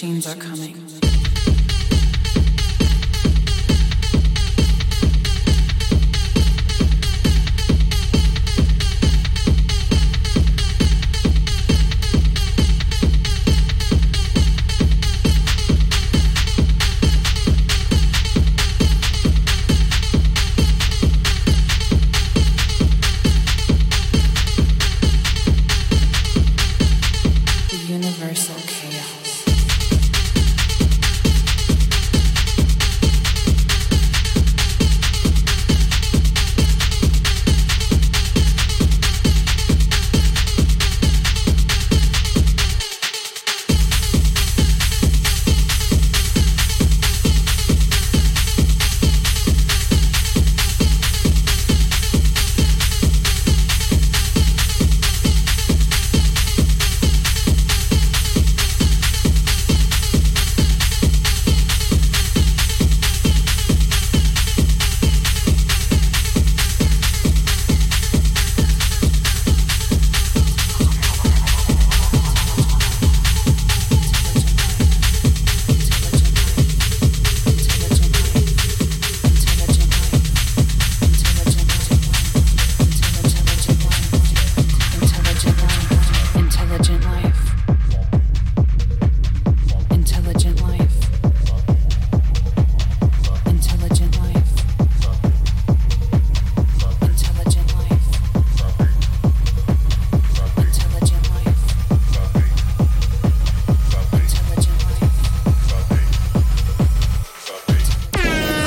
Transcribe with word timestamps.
machines 0.00 0.28
are 0.28 0.36
coming. 0.36 0.57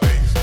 bass. 0.00 0.35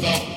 で 0.00 0.27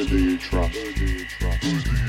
Who 0.00 0.06
do 0.06 0.18
you 0.18 0.38
trust? 0.38 0.74
Who 0.76 0.92
do 0.94 1.04
you 1.04 1.24
trust? 1.26 1.99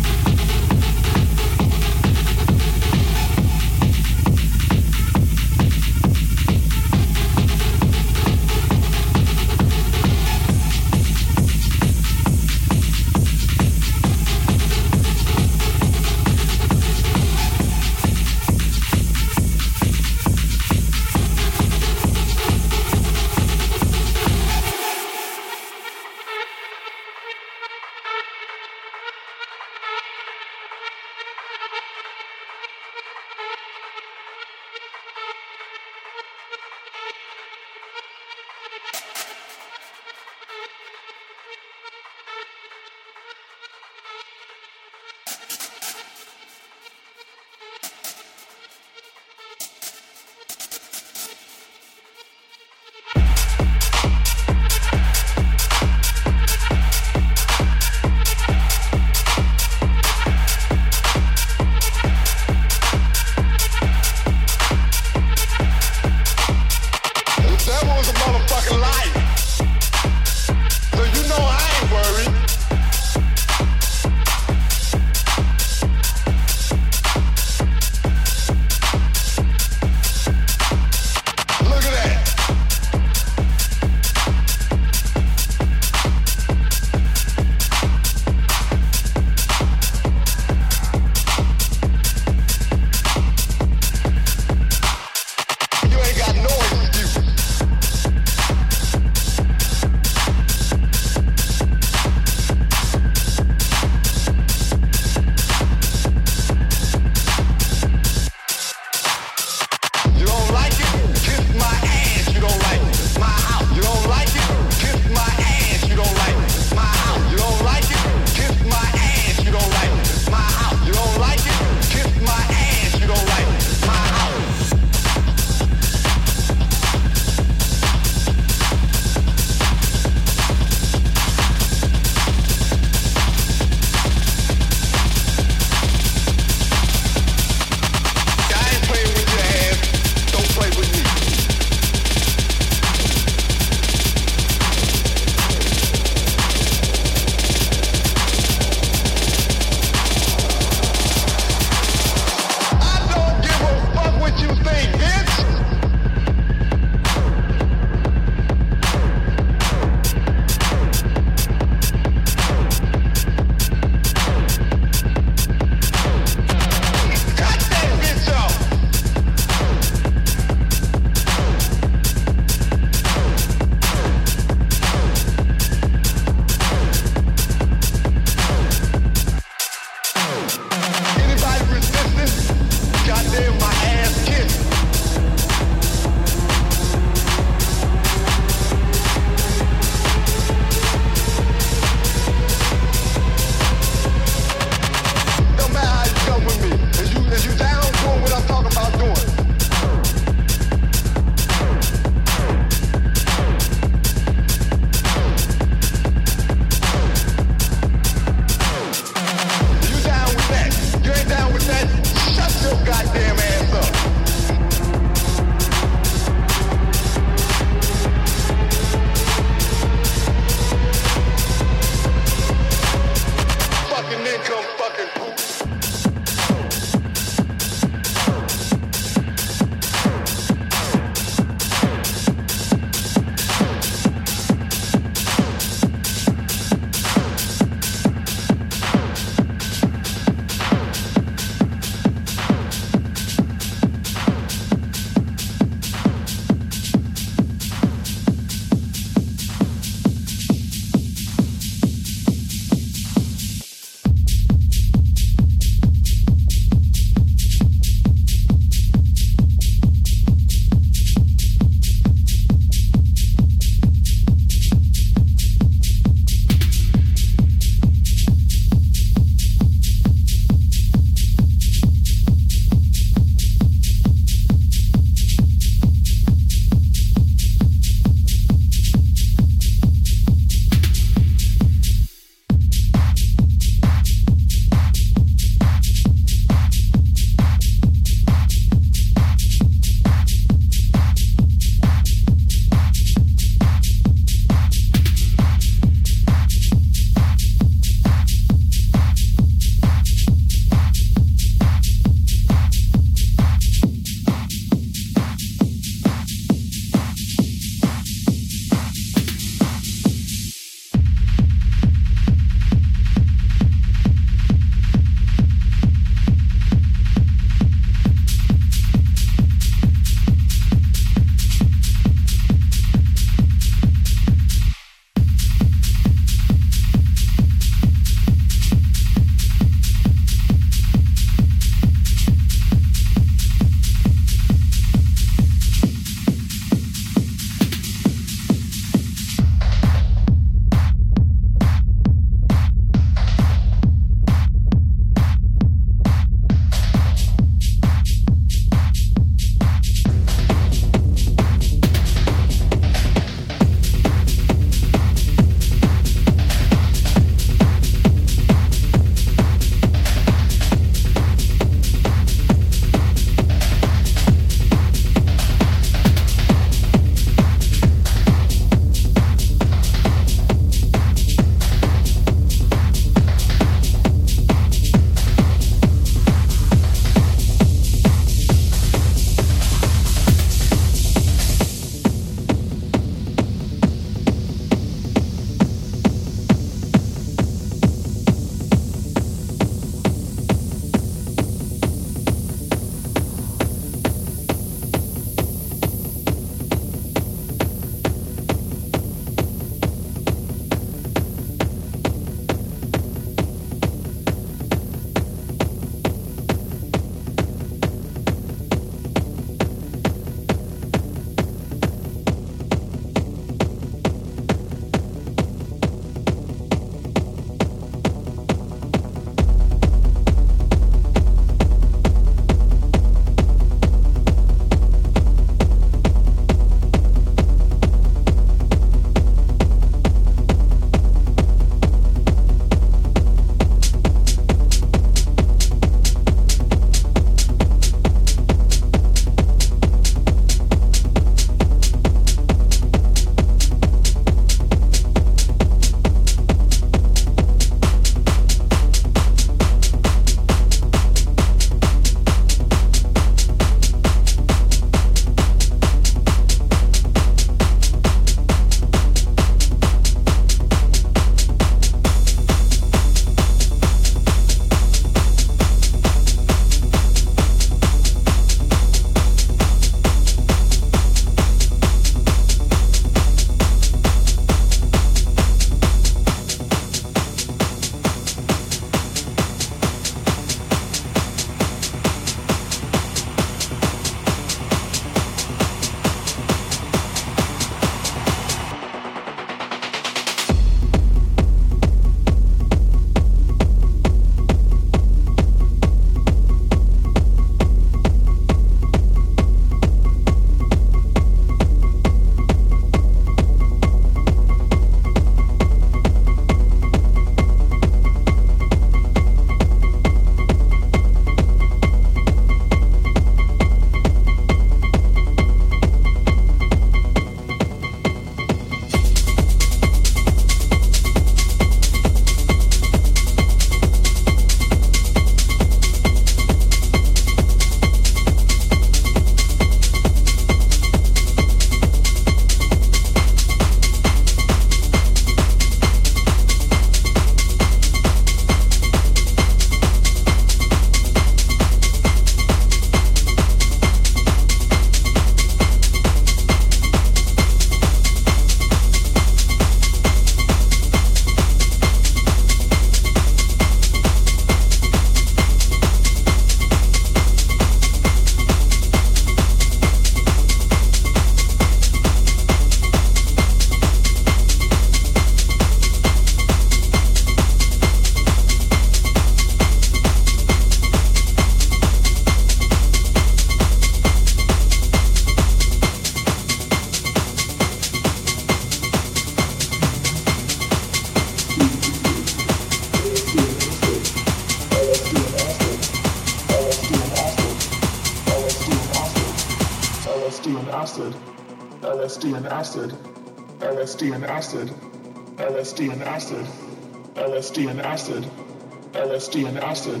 LSD 599.28 599.46
and 599.46 599.58
acid, 599.58 600.00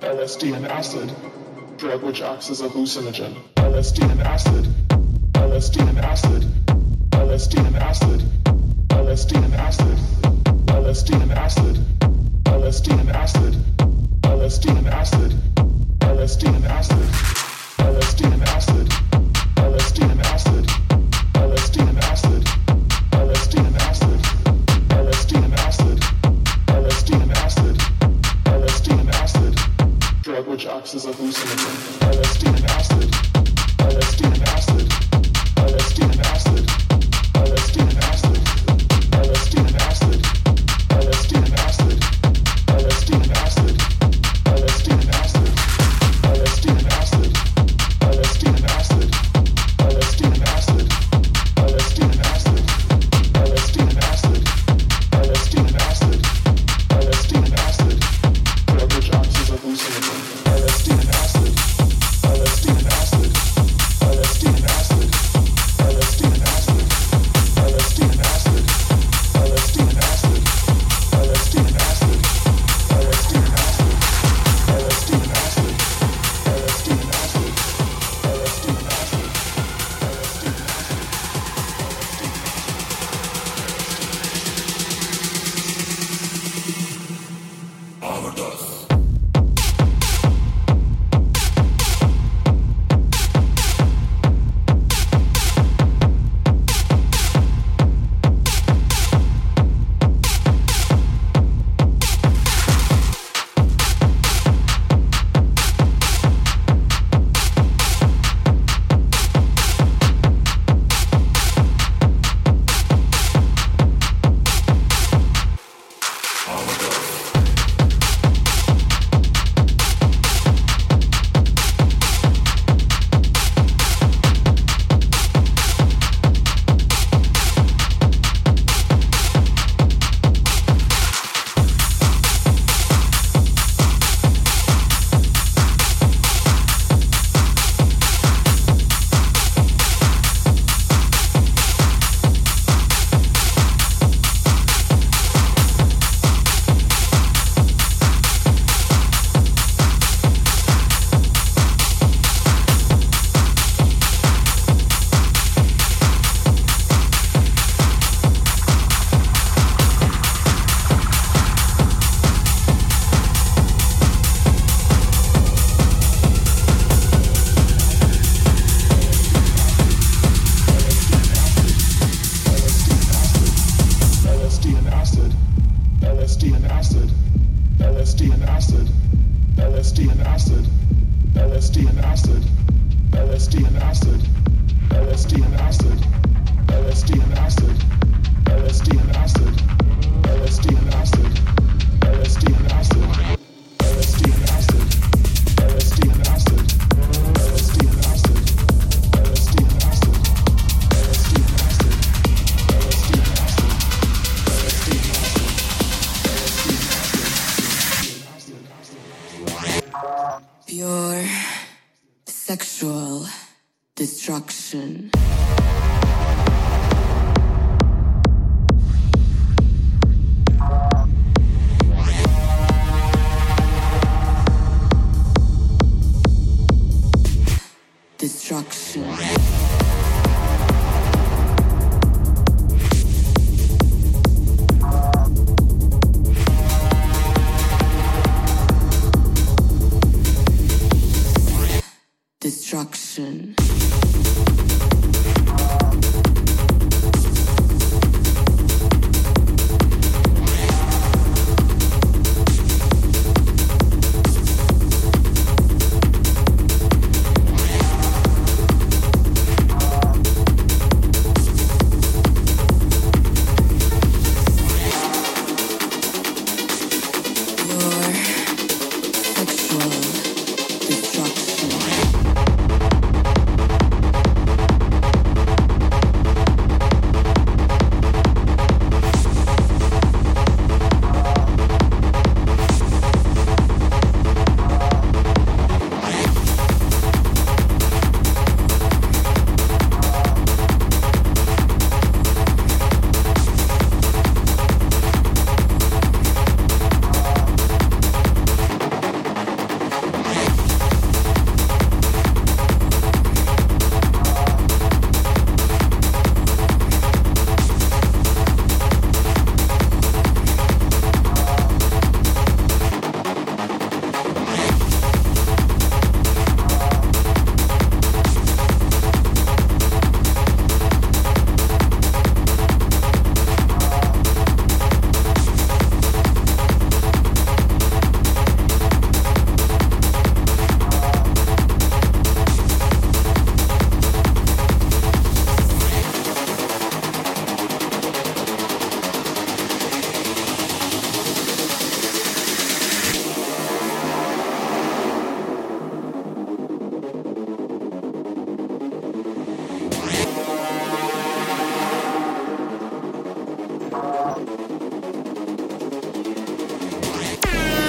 LSD 0.00 0.56
and 0.56 0.66
acid, 0.66 1.14
drug 1.76 2.02
which 2.02 2.22
acts 2.22 2.50
as 2.50 2.60
a 2.60 2.68
hallucinogen, 2.68 3.36
LSD 3.54 4.10
and 4.10 4.20
acid. 4.20 4.66